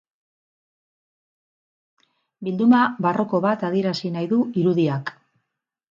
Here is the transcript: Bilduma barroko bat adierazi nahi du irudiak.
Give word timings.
Bilduma 2.47 2.81
barroko 3.07 3.45
bat 3.47 3.67
adierazi 3.69 4.11
nahi 4.17 4.31
du 4.33 4.41
irudiak. 4.63 5.13